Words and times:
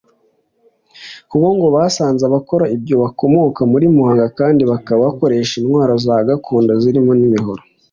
kuko 1.29 1.47
ngo 1.55 1.67
basanze 1.75 2.21
abakora 2.25 2.65
ibyo 2.75 2.95
bakomoka 3.03 3.61
muri 3.71 3.85
Muhanga 3.95 4.25
kandi 4.39 4.61
bakaba 4.71 4.99
bakoresha 5.07 5.53
intwaro 5.57 5.93
za 6.05 6.15
gakondo 6.29 6.71
zirimo 6.83 7.11
n’imihoro 7.15 7.61